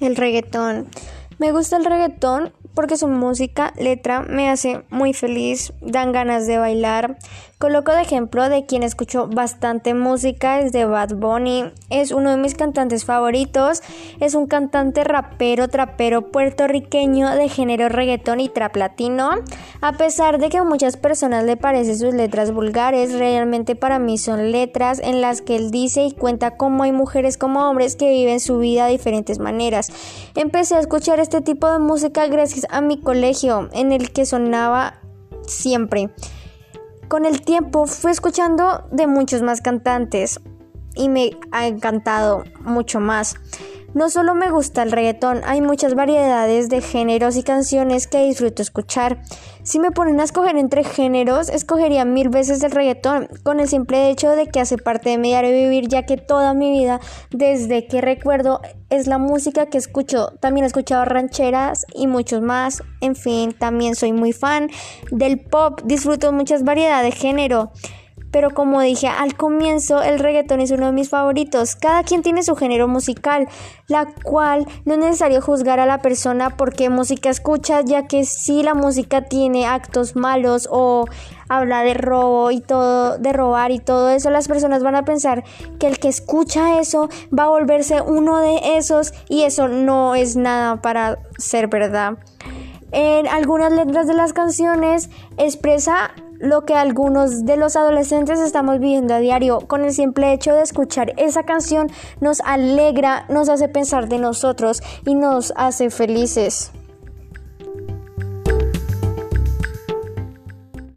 El 0.00 0.14
reggaetón. 0.14 0.88
Me 1.38 1.50
gusta 1.50 1.76
el 1.76 1.84
reggaetón 1.84 2.52
porque 2.74 2.96
su 2.96 3.08
música, 3.08 3.72
letra, 3.76 4.20
me 4.20 4.48
hace 4.50 4.82
muy 4.90 5.12
feliz, 5.12 5.72
dan 5.80 6.12
ganas 6.12 6.46
de 6.46 6.58
bailar. 6.58 7.18
Coloco 7.58 7.90
de 7.90 8.02
ejemplo 8.02 8.48
de 8.48 8.66
quien 8.66 8.84
escucho 8.84 9.26
bastante 9.26 9.92
música, 9.92 10.60
es 10.60 10.70
de 10.70 10.84
Bad 10.84 11.16
Bunny, 11.16 11.72
es 11.90 12.12
uno 12.12 12.30
de 12.30 12.36
mis 12.36 12.54
cantantes 12.54 13.04
favoritos, 13.04 13.82
es 14.20 14.36
un 14.36 14.46
cantante 14.46 15.02
rapero, 15.02 15.66
trapero 15.66 16.30
puertorriqueño 16.30 17.30
de 17.30 17.48
género 17.48 17.88
reggaetón 17.88 18.38
y 18.38 18.48
trap 18.48 18.76
latino. 18.76 19.30
A 19.80 19.92
pesar 19.94 20.38
de 20.38 20.50
que 20.50 20.58
a 20.58 20.64
muchas 20.64 20.96
personas 20.96 21.44
le 21.44 21.56
parecen 21.56 21.98
sus 21.98 22.14
letras 22.14 22.52
vulgares, 22.52 23.12
realmente 23.12 23.74
para 23.74 23.98
mí 23.98 24.18
son 24.18 24.52
letras 24.52 25.00
en 25.02 25.20
las 25.20 25.42
que 25.42 25.56
él 25.56 25.72
dice 25.72 26.04
y 26.04 26.12
cuenta 26.12 26.56
cómo 26.56 26.84
hay 26.84 26.92
mujeres 26.92 27.38
como 27.38 27.68
hombres 27.68 27.96
que 27.96 28.08
viven 28.08 28.38
su 28.38 28.58
vida 28.60 28.86
de 28.86 28.92
diferentes 28.92 29.40
maneras. 29.40 29.90
Empecé 30.36 30.76
a 30.76 30.80
escuchar 30.80 31.18
este 31.18 31.40
tipo 31.40 31.68
de 31.68 31.80
música 31.80 32.28
gracias 32.28 32.57
a 32.70 32.80
mi 32.80 33.00
colegio, 33.00 33.68
en 33.72 33.92
el 33.92 34.12
que 34.12 34.26
sonaba 34.26 35.00
siempre. 35.46 36.10
Con 37.08 37.24
el 37.24 37.40
tiempo 37.42 37.86
fui 37.86 38.10
escuchando 38.10 38.86
de 38.92 39.06
muchos 39.06 39.42
más 39.42 39.60
cantantes 39.60 40.40
y 40.94 41.08
me 41.08 41.30
ha 41.52 41.66
encantado 41.66 42.44
mucho 42.60 43.00
más. 43.00 43.36
No 43.94 44.10
solo 44.10 44.34
me 44.34 44.50
gusta 44.50 44.82
el 44.82 44.92
reggaetón, 44.92 45.40
hay 45.46 45.62
muchas 45.62 45.94
variedades 45.94 46.68
de 46.68 46.82
géneros 46.82 47.36
y 47.36 47.42
canciones 47.42 48.06
que 48.06 48.22
disfruto 48.22 48.60
escuchar. 48.60 49.22
Si 49.62 49.78
me 49.78 49.92
ponen 49.92 50.20
a 50.20 50.24
escoger 50.24 50.56
entre 50.56 50.84
géneros, 50.84 51.48
escogería 51.48 52.04
mil 52.04 52.28
veces 52.28 52.62
el 52.62 52.70
reggaetón, 52.70 53.28
con 53.42 53.60
el 53.60 53.68
simple 53.68 54.10
hecho 54.10 54.30
de 54.32 54.46
que 54.46 54.60
hace 54.60 54.76
parte 54.76 55.08
de 55.08 55.16
mi 55.16 55.28
diario 55.28 55.52
vivir, 55.52 55.88
ya 55.88 56.04
que 56.04 56.18
toda 56.18 56.52
mi 56.52 56.70
vida, 56.70 57.00
desde 57.30 57.86
que 57.86 58.02
recuerdo, 58.02 58.60
es 58.90 59.06
la 59.06 59.16
música 59.16 59.66
que 59.66 59.78
escucho. 59.78 60.32
También 60.40 60.64
he 60.64 60.66
escuchado 60.66 61.06
rancheras 61.06 61.86
y 61.94 62.08
muchos 62.08 62.42
más. 62.42 62.82
En 63.00 63.16
fin, 63.16 63.52
también 63.52 63.94
soy 63.94 64.12
muy 64.12 64.34
fan 64.34 64.68
del 65.10 65.40
pop, 65.40 65.80
disfruto 65.84 66.30
muchas 66.30 66.62
variedades 66.62 67.14
de 67.14 67.18
género. 67.18 67.72
Pero 68.30 68.50
como 68.50 68.80
dije 68.80 69.08
al 69.08 69.36
comienzo, 69.36 70.02
el 70.02 70.18
reggaetón 70.18 70.60
es 70.60 70.70
uno 70.70 70.86
de 70.86 70.92
mis 70.92 71.08
favoritos. 71.08 71.76
Cada 71.76 72.02
quien 72.02 72.22
tiene 72.22 72.42
su 72.42 72.56
género 72.56 72.88
musical, 72.88 73.48
la 73.86 74.06
cual 74.22 74.66
no 74.84 74.94
es 74.94 74.98
necesario 74.98 75.40
juzgar 75.40 75.80
a 75.80 75.86
la 75.86 76.02
persona 76.02 76.56
por 76.56 76.74
qué 76.74 76.90
música 76.90 77.30
escucha, 77.30 77.80
ya 77.80 78.06
que 78.06 78.24
si 78.24 78.62
la 78.62 78.74
música 78.74 79.22
tiene 79.22 79.66
actos 79.66 80.16
malos 80.16 80.68
o 80.70 81.06
habla 81.48 81.82
de 81.82 81.94
robo 81.94 82.50
y 82.50 82.60
todo, 82.60 83.18
de 83.18 83.32
robar 83.32 83.70
y 83.70 83.78
todo 83.78 84.10
eso, 84.10 84.30
las 84.30 84.48
personas 84.48 84.82
van 84.82 84.94
a 84.94 85.04
pensar 85.04 85.44
que 85.78 85.86
el 85.86 85.98
que 85.98 86.08
escucha 86.08 86.78
eso 86.78 87.08
va 87.36 87.44
a 87.44 87.48
volverse 87.48 88.00
uno 88.02 88.38
de 88.38 88.76
esos 88.76 89.12
y 89.28 89.44
eso 89.44 89.68
no 89.68 90.14
es 90.14 90.36
nada 90.36 90.82
para 90.82 91.18
ser 91.38 91.68
verdad. 91.68 92.18
En 92.90 93.26
algunas 93.26 93.72
letras 93.72 94.06
de 94.06 94.14
las 94.14 94.32
canciones 94.32 95.10
expresa 95.36 96.10
lo 96.38 96.64
que 96.64 96.74
algunos 96.74 97.44
de 97.44 97.56
los 97.56 97.76
adolescentes 97.76 98.40
estamos 98.40 98.78
viviendo 98.78 99.14
a 99.14 99.18
diario. 99.18 99.60
Con 99.60 99.84
el 99.84 99.92
simple 99.92 100.32
hecho 100.32 100.54
de 100.54 100.62
escuchar 100.62 101.12
esa 101.16 101.42
canción 101.44 101.88
nos 102.20 102.40
alegra, 102.40 103.24
nos 103.28 103.48
hace 103.48 103.68
pensar 103.68 104.08
de 104.08 104.18
nosotros 104.18 104.82
y 105.04 105.14
nos 105.14 105.52
hace 105.56 105.90
felices. 105.90 106.72